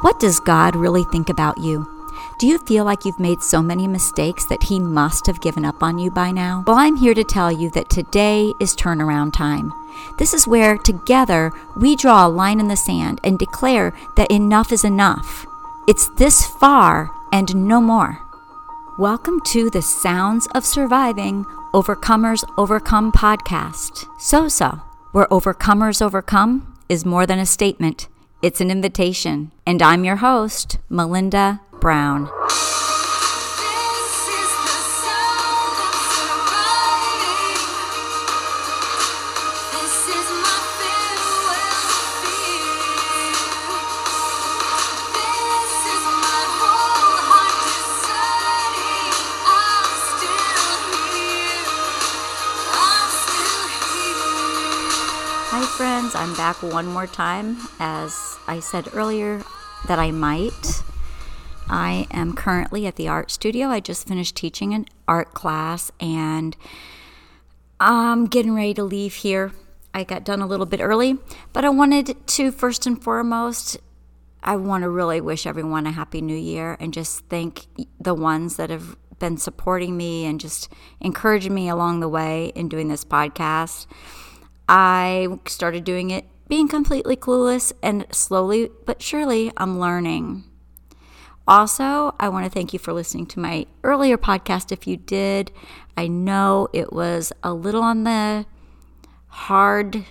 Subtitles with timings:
[0.00, 1.90] What does God really think about you?
[2.38, 5.82] Do you feel like you've made so many mistakes that He must have given up
[5.82, 6.64] on you by now?
[6.66, 9.72] Well, I'm here to tell you that today is turnaround time.
[10.18, 14.72] This is where, together, we draw a line in the sand and declare that enough
[14.72, 15.46] is enough.
[15.86, 18.18] It's this far and no more.
[18.98, 24.06] Welcome to the Sounds of Surviving Overcomers Overcome podcast.
[24.20, 24.82] So so,
[25.12, 28.08] where Overcomers Overcome is more than a statement,
[28.44, 29.50] it's an invitation.
[29.66, 32.28] And I'm your host, Melinda Brown.
[56.72, 57.56] One more time.
[57.78, 59.42] As I said earlier,
[59.86, 60.82] that I might.
[61.68, 63.68] I am currently at the art studio.
[63.68, 66.56] I just finished teaching an art class and
[67.80, 69.52] I'm getting ready to leave here.
[69.92, 71.18] I got done a little bit early,
[71.52, 73.78] but I wanted to, first and foremost,
[74.42, 77.66] I want to really wish everyone a happy new year and just thank
[78.00, 80.70] the ones that have been supporting me and just
[81.00, 83.86] encouraging me along the way in doing this podcast.
[84.68, 90.44] I started doing it being completely clueless, and slowly but surely, I'm learning.
[91.46, 94.72] Also, I want to thank you for listening to my earlier podcast.
[94.72, 95.52] If you did,
[95.96, 98.46] I know it was a little on the
[99.28, 100.04] hard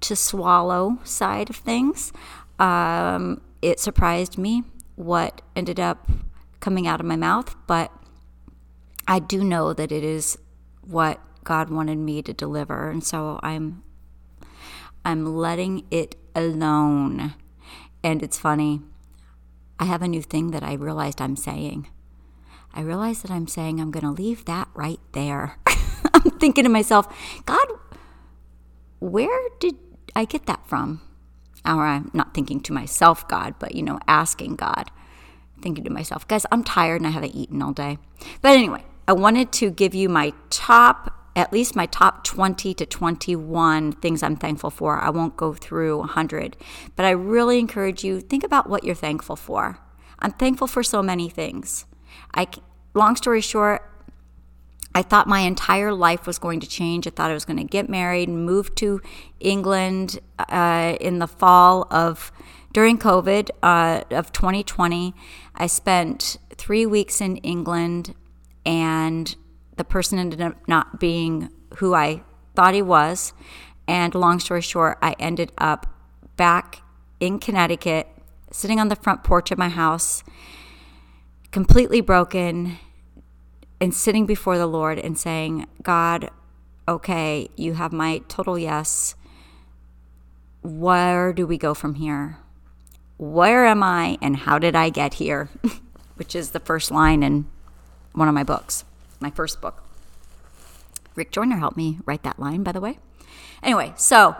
[0.00, 2.12] to swallow side of things.
[2.58, 4.62] Um, it surprised me
[4.96, 6.08] what ended up
[6.60, 7.92] coming out of my mouth, but
[9.06, 10.38] I do know that it is
[10.82, 13.82] what God wanted me to deliver, and so I'm
[15.04, 17.34] I'm letting it alone.
[18.02, 18.82] And it's funny.
[19.78, 21.88] I have a new thing that I realized I'm saying.
[22.72, 25.58] I realized that I'm saying I'm going to leave that right there.
[26.14, 27.08] I'm thinking to myself,
[27.46, 27.66] God,
[29.00, 29.76] where did
[30.14, 31.00] I get that from?
[31.64, 34.90] Or I'm not thinking to myself, God, but, you know, asking God.
[35.60, 37.98] Thinking to myself, guys, I'm tired and I haven't eaten all day.
[38.40, 42.86] But anyway, I wanted to give you my top at least my top 20 to
[42.86, 44.98] 21 things I'm thankful for.
[44.98, 46.56] I won't go through 100,
[46.96, 49.78] but I really encourage you think about what you're thankful for.
[50.18, 51.86] I'm thankful for so many things.
[52.34, 52.48] I
[52.94, 53.90] long story short,
[54.94, 57.06] I thought my entire life was going to change.
[57.06, 59.00] I thought I was going to get married and move to
[59.38, 62.32] England uh, in the fall of
[62.72, 65.14] during COVID uh, of 2020.
[65.54, 68.14] I spent three weeks in England
[68.66, 69.34] and
[69.76, 72.22] the person ended up not being who I
[72.54, 73.32] thought he was.
[73.86, 75.86] And long story short, I ended up
[76.36, 76.82] back
[77.18, 78.08] in Connecticut,
[78.50, 80.22] sitting on the front porch of my house,
[81.50, 82.78] completely broken,
[83.80, 86.30] and sitting before the Lord and saying, God,
[86.86, 89.14] okay, you have my total yes.
[90.62, 92.38] Where do we go from here?
[93.16, 95.48] Where am I and how did I get here?
[96.16, 97.46] Which is the first line in
[98.12, 98.84] one of my books
[99.20, 99.82] my first book.
[101.14, 102.98] Rick Joyner helped me write that line, by the way.
[103.62, 104.36] Anyway, so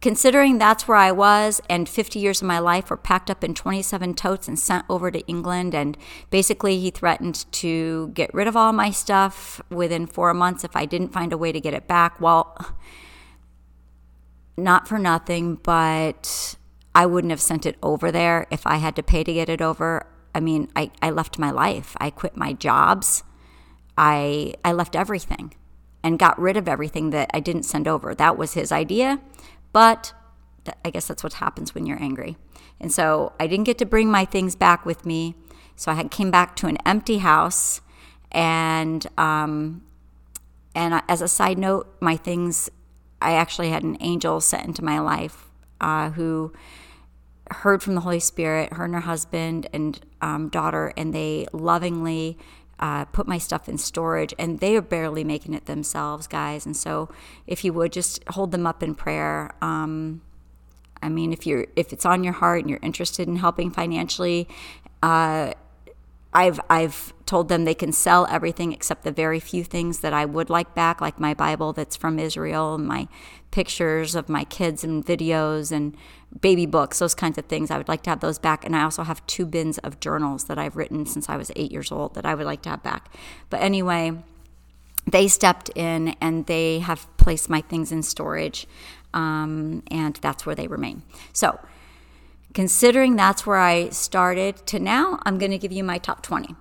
[0.00, 3.54] considering that's where I was, and 50 years of my life were packed up in
[3.54, 5.96] 27 totes and sent over to England, and
[6.30, 10.84] basically he threatened to get rid of all my stuff within four months if I
[10.84, 12.20] didn't find a way to get it back.
[12.20, 12.56] Well,
[14.56, 16.54] not for nothing, but
[16.94, 19.60] I wouldn't have sent it over there if I had to pay to get it
[19.60, 20.06] over.
[20.34, 21.96] I mean, I, I left my life.
[21.98, 23.24] I quit my jobs.
[23.96, 25.54] I I left everything
[26.02, 28.14] and got rid of everything that I didn't send over.
[28.14, 29.20] That was his idea,
[29.72, 30.12] but
[30.64, 32.36] th- I guess that's what happens when you're angry.
[32.80, 35.34] And so I didn't get to bring my things back with me.
[35.76, 37.80] So I had came back to an empty house,
[38.30, 39.82] and um,
[40.74, 42.70] and as a side note, my things.
[43.22, 45.46] I actually had an angel sent into my life
[45.80, 46.52] uh, who
[47.50, 52.38] heard from the Holy Spirit, her and her husband and um, daughter, and they lovingly
[52.78, 56.66] uh, put my stuff in storage, and they are barely making it themselves, guys.
[56.66, 57.08] And so,
[57.46, 59.54] if you would just hold them up in prayer.
[59.62, 60.22] Um,
[61.02, 64.48] I mean, if you're if it's on your heart and you're interested in helping financially,
[65.02, 65.52] uh,
[66.34, 70.24] I've I've told them they can sell everything except the very few things that I
[70.24, 73.08] would like back, like my Bible that's from Israel, my
[73.50, 75.96] pictures of my kids and videos and
[76.40, 77.70] baby books, those kinds of things.
[77.70, 78.64] I would like to have those back.
[78.64, 81.70] And I also have two bins of journals that I've written since I was eight
[81.70, 83.14] years old that I would like to have back.
[83.48, 84.12] But anyway,
[85.10, 88.66] they stepped in and they have placed my things in storage,
[89.12, 91.02] um, and that's where they remain.
[91.32, 91.58] So
[92.54, 96.54] considering that's where I started to now, I'm going to give you my top 20.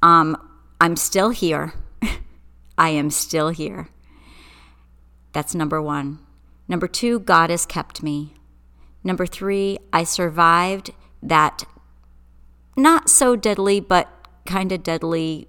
[0.00, 0.36] Um,
[0.80, 1.74] I'm still here.
[2.78, 3.88] I am still here.
[5.32, 6.20] That's number one.
[6.68, 8.34] Number two, God has kept me.
[9.04, 11.64] Number three, I survived that
[12.76, 14.08] not so deadly, but
[14.46, 15.48] kind of deadly,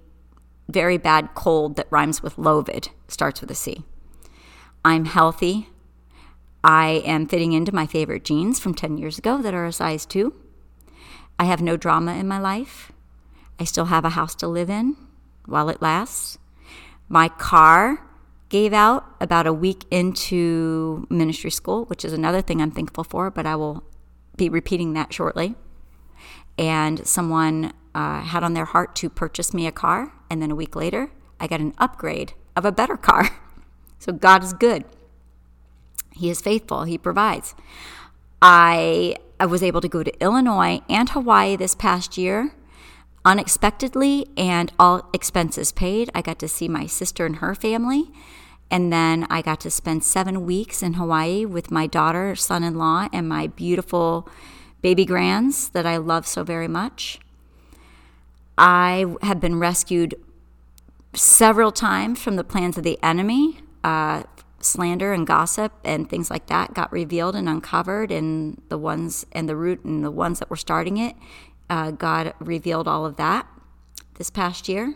[0.68, 3.84] very bad cold that rhymes with lovid, starts with a C.
[4.84, 5.68] I'm healthy.
[6.64, 10.06] I am fitting into my favorite jeans from 10 years ago that are a size
[10.06, 10.32] 2.
[11.38, 12.90] I have no drama in my life.
[13.60, 14.96] I still have a house to live in
[15.44, 16.38] while it lasts.
[17.06, 18.08] My car
[18.48, 23.30] gave out about a week into ministry school, which is another thing I'm thankful for,
[23.30, 23.84] but I will
[24.34, 25.56] be repeating that shortly.
[26.56, 30.56] And someone uh, had on their heart to purchase me a car, and then a
[30.56, 33.28] week later, I got an upgrade of a better car.
[34.00, 34.84] So God is good.
[36.14, 36.84] He is faithful.
[36.84, 37.54] He provides.
[38.40, 42.52] I I was able to go to Illinois and Hawaii this past year
[43.24, 46.10] unexpectedly and all expenses paid.
[46.14, 48.10] I got to see my sister and her family.
[48.70, 52.76] And then I got to spend seven weeks in Hawaii with my daughter, son in
[52.76, 54.28] law, and my beautiful
[54.82, 57.20] baby grands that I love so very much.
[58.58, 60.14] I have been rescued
[61.12, 63.60] several times from the plans of the enemy.
[63.82, 64.24] Uh,
[64.64, 69.48] slander and gossip and things like that got revealed and uncovered, and the ones and
[69.48, 71.16] the root and the ones that were starting it
[71.70, 73.46] uh, God revealed all of that
[74.16, 74.94] this past year.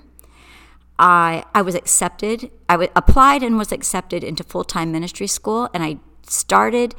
[0.98, 2.50] I I was accepted.
[2.68, 6.94] I w- applied and was accepted into full time ministry school, and I started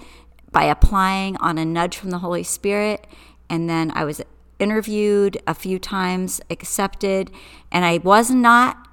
[0.51, 3.05] by applying on a nudge from the Holy Spirit,
[3.49, 4.21] and then I was
[4.57, 7.31] interviewed a few times, accepted,
[7.71, 8.85] and I was not.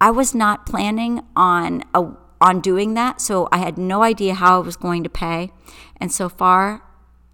[0.00, 2.08] I was not planning on a,
[2.42, 5.52] on doing that, so I had no idea how I was going to pay,
[5.98, 6.82] and so far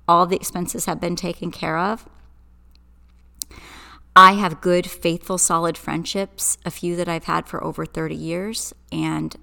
[0.06, 2.08] all the expenses have been taken care of.
[4.14, 8.74] I have good, faithful, solid friendships, a few that I've had for over 30 years,
[8.92, 9.34] and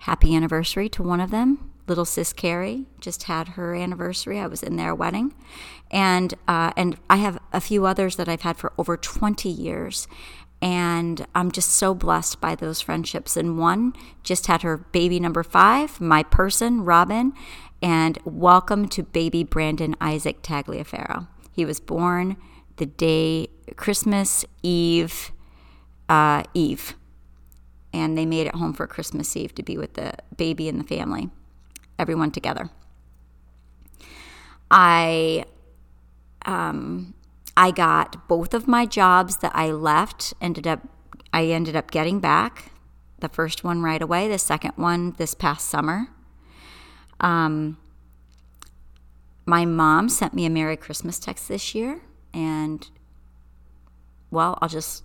[0.00, 1.72] happy anniversary to one of them.
[1.88, 4.38] Little sis Carrie just had her anniversary.
[4.38, 5.34] I was in their wedding,
[5.90, 10.06] and uh, and I have a few others that I've had for over 20 years,
[10.60, 13.36] and I'm just so blessed by those friendships.
[13.36, 17.32] And one just had her baby number five, my person, Robin,
[17.80, 21.28] and welcome to baby Brandon Isaac Tagliaferro.
[21.52, 22.36] He was born
[22.76, 25.30] the day Christmas Eve,
[26.08, 26.94] uh, Eve,
[27.92, 30.84] and they made it home for Christmas Eve to be with the baby and the
[30.84, 31.30] family,
[31.98, 32.70] everyone together.
[34.70, 35.44] I,
[36.44, 37.14] um,
[37.58, 40.32] I got both of my jobs that I left.
[40.40, 40.86] Ended up,
[41.32, 42.70] I ended up getting back.
[43.18, 44.28] The first one right away.
[44.28, 46.06] The second one this past summer.
[47.18, 47.76] Um,
[49.44, 52.00] my mom sent me a Merry Christmas text this year,
[52.32, 52.88] and
[54.30, 55.02] well, I'll just,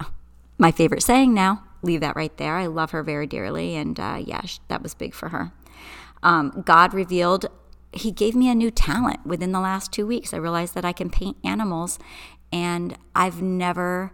[0.58, 2.56] my favorite saying now, leave that right there.
[2.56, 5.52] I love her very dearly, and uh, yeah, that was big for her.
[6.24, 7.46] Um, God revealed,
[7.92, 10.32] He gave me a new talent within the last two weeks.
[10.32, 11.98] I realized that I can paint animals,
[12.52, 14.12] and I've never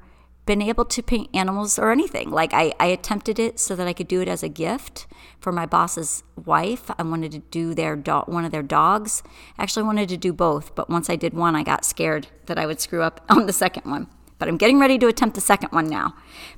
[0.49, 2.31] been able to paint animals or anything.
[2.31, 5.07] Like I, I attempted it so that I could do it as a gift
[5.39, 6.91] for my boss's wife.
[6.99, 9.23] I wanted to do their do- one of their dogs.
[9.59, 12.65] Actually, wanted to do both, but once I did one, I got scared that I
[12.65, 14.07] would screw up on the second one.
[14.39, 16.15] But I'm getting ready to attempt the second one now.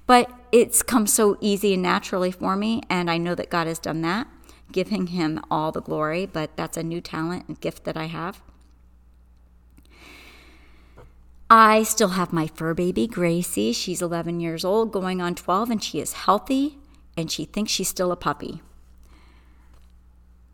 [0.06, 3.80] But it's come so easy and naturally for me, and I know that God has
[3.80, 4.28] done that,
[4.72, 6.26] giving Him all the glory.
[6.26, 8.42] But that's a new talent and gift that I have.
[11.48, 13.72] I still have my fur baby, Gracie.
[13.72, 16.78] She's 11 years old, going on 12, and she is healthy
[17.16, 18.62] and she thinks she's still a puppy.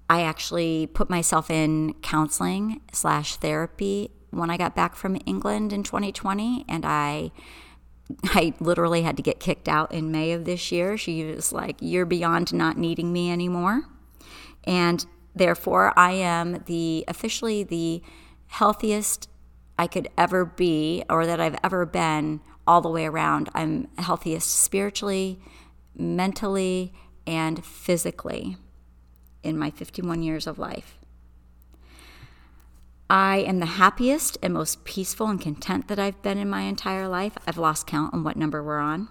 [0.08, 5.82] I actually put myself in counseling slash therapy when I got back from England in
[5.82, 7.32] 2020, and I
[8.25, 10.96] I literally had to get kicked out in May of this year.
[10.96, 13.82] She was like, You're beyond not needing me anymore.
[14.66, 15.04] And
[15.35, 18.02] therefore, I am the officially the
[18.49, 19.28] healthiest
[19.78, 23.49] I could ever be or that I've ever been all the way around.
[23.54, 25.38] I'm healthiest spiritually,
[25.96, 26.92] mentally,
[27.26, 28.56] and physically
[29.42, 30.99] in my 51 years of life.
[33.08, 37.06] I am the happiest and most peaceful and content that I've been in my entire
[37.06, 37.35] life.
[37.46, 39.08] I've lost count on what number we're on.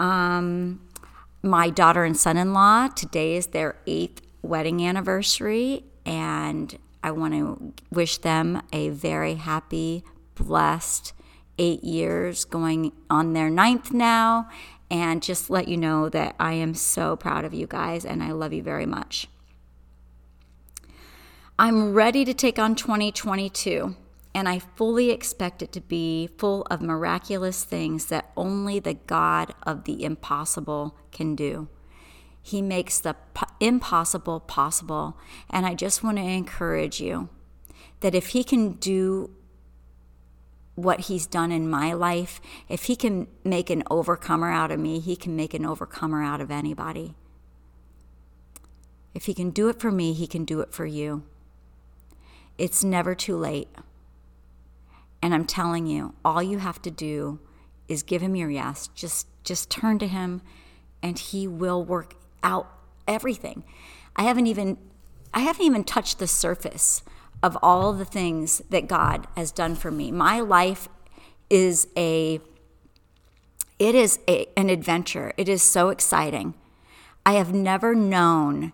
[0.00, 0.80] Um,
[1.46, 7.34] my daughter and son in law, today is their eighth wedding anniversary, and I want
[7.34, 11.12] to wish them a very happy, blessed
[11.58, 14.48] eight years going on their ninth now.
[14.90, 18.30] And just let you know that I am so proud of you guys and I
[18.30, 19.26] love you very much.
[21.58, 23.96] I'm ready to take on 2022,
[24.36, 29.54] and I fully expect it to be full of miraculous things that only the God
[29.62, 31.68] of the impossible can do.
[32.42, 33.16] He makes the
[33.60, 35.16] impossible possible.
[35.48, 37.30] And I just want to encourage you
[38.00, 39.30] that if He can do
[40.74, 42.38] what He's done in my life,
[42.68, 46.42] if He can make an overcomer out of me, He can make an overcomer out
[46.42, 47.14] of anybody.
[49.14, 51.22] If He can do it for me, He can do it for you.
[52.58, 53.68] It's never too late.
[55.26, 57.40] And I'm telling you, all you have to do
[57.88, 58.90] is give him your yes.
[58.94, 60.40] Just just turn to him
[61.02, 62.14] and he will work
[62.44, 62.70] out
[63.08, 63.64] everything.
[64.14, 64.78] I haven't even
[65.34, 67.02] I haven't even touched the surface
[67.42, 70.12] of all the things that God has done for me.
[70.12, 70.88] My life
[71.50, 72.38] is a
[73.80, 75.32] it is a, an adventure.
[75.36, 76.54] It is so exciting.
[77.26, 78.72] I have never known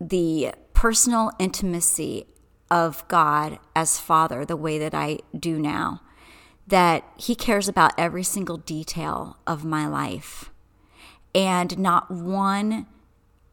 [0.00, 2.26] the personal intimacy
[2.70, 6.02] of God as Father the way that I do now.
[6.66, 10.50] That He cares about every single detail of my life.
[11.34, 12.86] And not one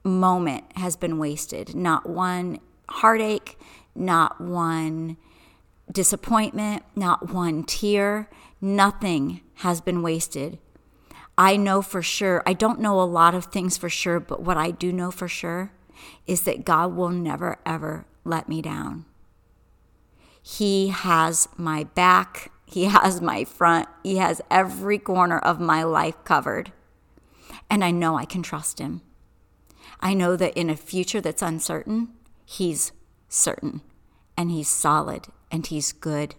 [0.03, 3.57] moment has been wasted, not one heartache,
[3.95, 5.17] not one
[5.91, 8.29] disappointment, not one tear.
[8.59, 10.57] Nothing has been wasted.
[11.37, 14.57] I know for sure, I don't know a lot of things for sure, but what
[14.57, 15.71] I do know for sure
[16.27, 19.05] is that God will never, ever let me down.
[20.41, 26.21] He has my back, He has my front, He has every corner of my life
[26.23, 26.71] covered.
[27.69, 29.01] And I know I can trust Him.
[29.99, 32.09] I know that in a future that's uncertain,
[32.45, 32.91] He's
[33.29, 33.81] certain
[34.37, 36.35] and He's solid and He's good.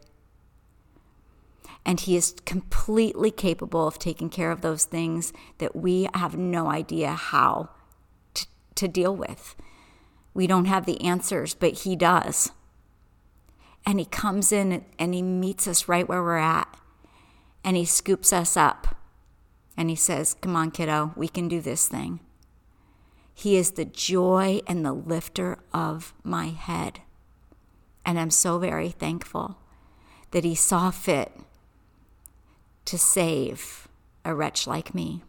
[1.86, 6.68] And He is completely capable of taking care of those things that we have no
[6.68, 7.70] idea how
[8.34, 9.56] to, to deal with.
[10.34, 12.50] We don't have the answers, but He does.
[13.86, 16.76] And He comes in and He meets us right where we're at.
[17.62, 18.96] And He scoops us up.
[19.76, 22.20] And He says, Come on, kiddo, we can do this thing.
[23.32, 27.00] He is the joy and the lifter of my head.
[28.04, 29.58] And I'm so very thankful
[30.32, 31.32] that He saw fit
[32.84, 33.88] to save
[34.24, 35.22] a wretch like me.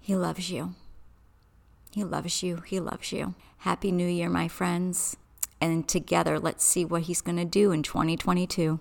[0.00, 0.74] He loves you.
[1.94, 2.56] He loves you.
[2.66, 3.34] He loves you.
[3.58, 5.16] Happy New Year, my friends.
[5.60, 8.80] And together, let's see what He's going to do in 2022.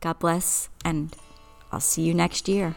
[0.00, 1.14] God bless, and
[1.70, 2.74] I'll see you next year.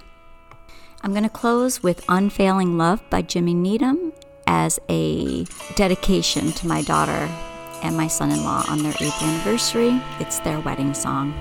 [1.01, 4.13] I'm going to close with Unfailing Love by Jimmy Needham
[4.45, 5.45] as a
[5.75, 7.27] dedication to my daughter
[7.81, 9.99] and my son in law on their eighth anniversary.
[10.19, 11.33] It's their wedding song.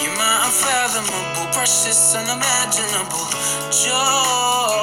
[0.00, 3.26] You're my unfathomable, precious, unimaginable
[3.72, 4.75] joy.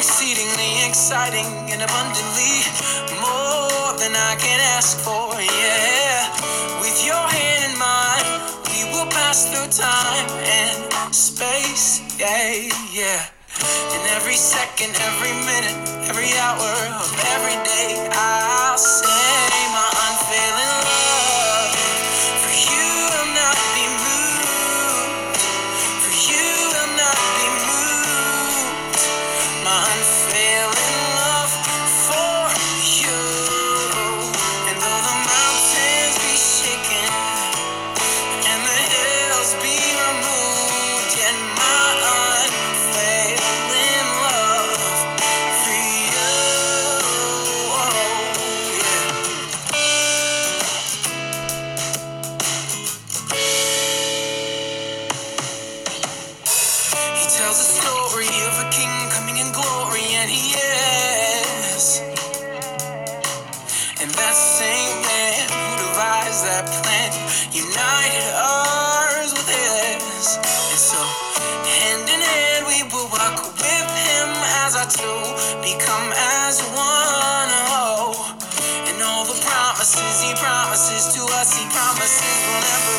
[0.00, 2.64] Exceedingly exciting and abundantly
[3.20, 6.24] more than I can ask for, yeah.
[6.80, 8.24] With your hand in mine
[8.72, 13.28] we will pass through time and space, yeah, yeah.
[13.92, 15.76] And every second, every minute,
[16.08, 18.78] every hour of every day, I'll
[67.00, 67.16] that
[67.52, 70.36] united ours with his.
[70.36, 71.00] And so,
[71.64, 74.28] hand in hand, we will walk with him
[74.64, 75.20] as our two
[75.64, 76.12] become
[76.44, 77.50] as one.
[77.72, 78.36] Oh,
[78.88, 82.89] and all the promises he promises to us, he promises will never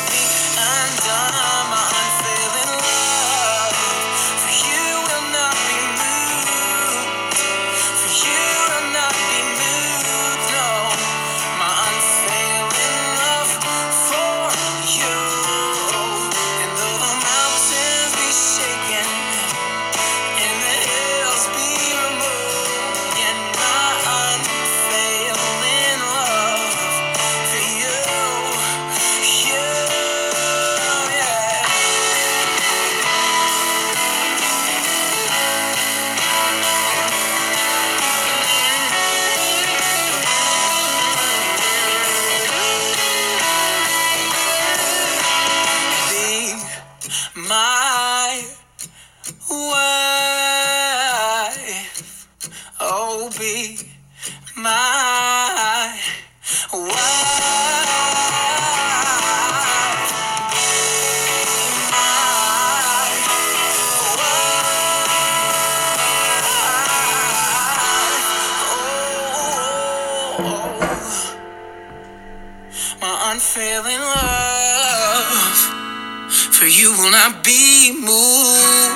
[76.62, 78.94] For you will not be moved.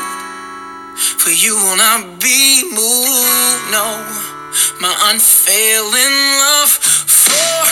[1.18, 3.72] For you will not be moved.
[3.72, 4.06] No,
[4.80, 7.66] my unfailing love for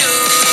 [0.00, 0.43] you.